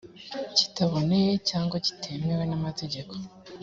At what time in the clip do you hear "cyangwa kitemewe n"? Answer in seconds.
1.49-2.53